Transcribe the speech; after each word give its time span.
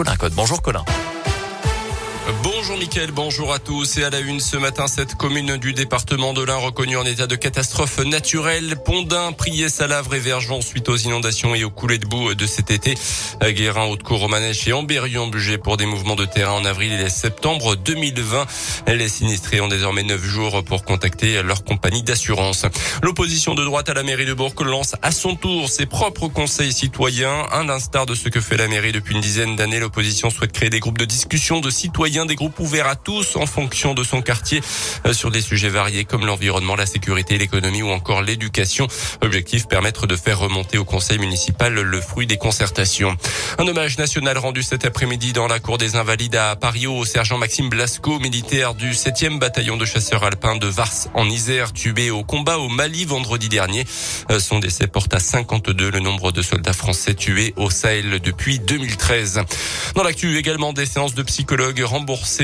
Colin 0.00 0.16
Code. 0.16 0.32
Bonjour 0.32 0.62
Colin. 0.62 0.82
Bonjour 2.62 2.76
Mickaël, 2.76 3.10
bonjour 3.10 3.54
à 3.54 3.58
tous. 3.58 3.96
Et 3.96 4.04
à 4.04 4.10
la 4.10 4.20
une 4.20 4.38
ce 4.38 4.58
matin, 4.58 4.86
cette 4.86 5.14
commune 5.14 5.56
du 5.56 5.72
département 5.72 6.34
de 6.34 6.42
l'Ain 6.42 6.56
reconnue 6.56 6.98
en 6.98 7.06
état 7.06 7.26
de 7.26 7.34
catastrophe 7.34 8.04
naturelle. 8.04 8.76
Pondin, 8.84 9.32
Priès, 9.32 9.70
Salavre 9.70 10.14
et 10.14 10.18
Vergent 10.18 10.60
suite 10.60 10.90
aux 10.90 10.96
inondations 10.96 11.54
et 11.54 11.64
aux 11.64 11.70
coulées 11.70 11.96
de 11.96 12.04
boue 12.04 12.34
de 12.34 12.46
cet 12.46 12.70
été. 12.70 12.96
Guérin, 13.42 13.86
Haute-Cour, 13.86 14.20
Romanèche 14.20 14.68
et 14.68 14.74
Ambérieu 14.74 15.24
budget 15.30 15.56
pour 15.56 15.78
des 15.78 15.86
mouvements 15.86 16.16
de 16.16 16.26
terrain 16.26 16.52
en 16.52 16.66
avril 16.66 16.92
et 16.92 17.08
septembre 17.08 17.76
2020. 17.76 18.46
Les 18.88 19.08
sinistrés 19.08 19.62
ont 19.62 19.68
désormais 19.68 20.02
neuf 20.02 20.22
jours 20.22 20.62
pour 20.62 20.84
contacter 20.84 21.42
leur 21.42 21.64
compagnie 21.64 22.02
d'assurance. 22.02 22.66
L'opposition 23.02 23.54
de 23.54 23.64
droite 23.64 23.88
à 23.88 23.94
la 23.94 24.02
mairie 24.02 24.26
de 24.26 24.34
Bourg 24.34 24.52
lance 24.62 24.96
à 25.00 25.12
son 25.12 25.34
tour 25.34 25.70
ses 25.70 25.86
propres 25.86 26.28
conseils 26.28 26.74
citoyens. 26.74 27.46
À 27.52 27.64
l'instar 27.64 28.04
de 28.04 28.14
ce 28.14 28.28
que 28.28 28.42
fait 28.42 28.58
la 28.58 28.68
mairie 28.68 28.92
depuis 28.92 29.14
une 29.14 29.22
dizaine 29.22 29.56
d'années, 29.56 29.80
l'opposition 29.80 30.28
souhaite 30.28 30.52
créer 30.52 30.68
des 30.68 30.80
groupes 30.80 30.98
de 30.98 31.06
discussion 31.06 31.60
de 31.60 31.70
citoyens 31.70 32.26
des 32.26 32.34
groupes 32.34 32.49
ouverts 32.58 32.86
à 32.86 32.96
tous 32.96 33.36
en 33.36 33.46
fonction 33.46 33.94
de 33.94 34.02
son 34.02 34.22
quartier 34.22 34.60
euh, 35.06 35.12
sur 35.12 35.30
des 35.30 35.40
sujets 35.40 35.68
variés 35.68 36.04
comme 36.04 36.26
l'environnement, 36.26 36.76
la 36.76 36.86
sécurité, 36.86 37.38
l'économie 37.38 37.82
ou 37.82 37.90
encore 37.90 38.22
l'éducation. 38.22 38.88
Objectif 39.20 39.68
permettre 39.68 40.06
de 40.06 40.16
faire 40.16 40.38
remonter 40.38 40.78
au 40.78 40.84
conseil 40.84 41.18
municipal 41.18 41.72
le 41.74 42.00
fruit 42.00 42.26
des 42.26 42.36
concertations. 42.36 43.16
Un 43.58 43.66
hommage 43.66 43.98
national 43.98 44.38
rendu 44.38 44.62
cet 44.62 44.84
après-midi 44.84 45.32
dans 45.32 45.46
la 45.46 45.60
cour 45.60 45.78
des 45.78 45.96
Invalides 45.96 46.36
à 46.36 46.56
Paris 46.56 46.86
au 46.86 47.04
sergent 47.04 47.38
Maxime 47.38 47.68
Blasco, 47.68 48.18
militaire 48.18 48.74
du 48.74 48.92
7e 48.92 49.38
bataillon 49.38 49.76
de 49.76 49.84
chasseurs 49.84 50.24
alpins 50.24 50.56
de 50.56 50.66
Vars 50.66 50.90
en 51.14 51.28
Isère, 51.28 51.72
tué 51.72 52.10
au 52.10 52.24
combat 52.24 52.58
au 52.58 52.68
Mali 52.68 53.04
vendredi 53.04 53.48
dernier. 53.48 53.84
Euh, 54.30 54.40
son 54.40 54.58
décès 54.58 54.86
porte 54.86 55.14
à 55.14 55.20
52 55.20 55.90
le 55.90 56.00
nombre 56.00 56.32
de 56.32 56.42
soldats 56.42 56.72
français 56.72 57.14
tués 57.14 57.54
au 57.56 57.70
Sahel 57.70 58.20
depuis 58.20 58.58
2013. 58.58 59.42
Dans 59.94 60.02
l'actu 60.02 60.38
également 60.38 60.72
des 60.72 60.86
séances 60.86 61.14
de 61.14 61.22
psychologues 61.22 61.82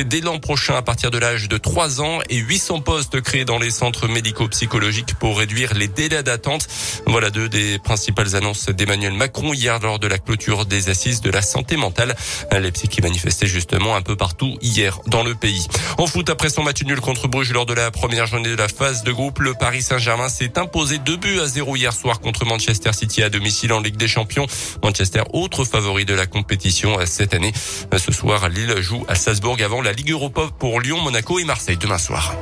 dès 0.05 0.20
l'an 0.20 0.38
prochain 0.38 0.74
à 0.74 0.82
partir 0.82 1.10
de 1.10 1.19
l'âge 1.19 1.48
de 1.48 1.58
3 1.58 2.00
ans 2.00 2.19
et 2.28 2.36
800 2.36 2.80
postes 2.80 3.20
créés 3.20 3.44
dans 3.44 3.58
les 3.58 3.70
centres 3.70 4.08
médico-psychologiques 4.08 5.14
pour 5.14 5.38
réduire 5.38 5.75
les 5.75 5.88
délais 5.88 6.22
d'attente. 6.22 6.69
Voilà 7.06 7.30
deux 7.30 7.48
des 7.48 7.78
principales 7.78 8.36
annonces 8.36 8.69
d'Emmanuel 8.69 9.12
Macron 9.12 9.53
hier 9.53 9.78
lors 9.80 9.98
de 9.98 10.06
la 10.06 10.19
clôture 10.19 10.66
des 10.66 10.91
assises 10.91 11.20
de 11.20 11.30
la 11.30 11.42
santé 11.42 11.77
mentale. 11.77 12.14
Les 12.53 12.72
psy 12.72 12.88
manifestaient 13.03 13.47
justement 13.47 13.97
un 13.97 14.03
peu 14.03 14.16
partout 14.16 14.56
hier 14.61 15.00
dans 15.06 15.22
le 15.22 15.34
pays. 15.34 15.66
En 15.98 16.06
foot, 16.06 16.31
après 16.31 16.48
son 16.48 16.62
match 16.62 16.83
nul 16.83 17.00
contre 17.00 17.28
Bruges 17.28 17.53
lors 17.53 17.66
de 17.66 17.75
la 17.75 17.91
première 17.91 18.27
journée 18.27 18.50
de 18.50 18.56
la 18.56 18.69
phase 18.69 19.03
de 19.03 19.12
groupe, 19.12 19.38
le 19.38 19.55
Paris 19.55 19.83
Saint-Germain 19.83 20.28
s'est 20.28 20.58
imposé 20.58 20.98
deux 20.98 21.16
buts 21.16 21.41
à 21.41 21.47
zéro 21.47 21.77
hier 21.77 21.92
soir 21.92 22.20
contre 22.20 22.44
Manchester 22.44 22.92
City 22.92 23.22
à 23.22 23.31
domicile 23.31 23.72
en 23.72 23.81
Ligue 23.81 23.97
des 23.97 24.08
Champions. 24.08 24.47
Manchester, 24.83 25.22
autre 25.33 25.64
favori 25.64 26.05
de 26.05 26.14
la 26.14 26.27
compétition 26.27 26.98
cette 27.06 27.34
année. 27.34 27.53
Ce 27.97 28.12
soir, 28.12 28.48
Lille 28.48 28.75
joue 28.81 29.05
à 29.08 29.14
Salzbourg 29.14 29.56
avant 29.64 29.81
la 29.87 29.92
Ligue 29.92 30.11
Europa 30.11 30.48
pour 30.59 30.81
Lyon, 30.81 30.98
Monaco 31.01 31.39
et 31.39 31.45
Marseille 31.45 31.77
demain 31.77 31.97
soir. 31.97 32.34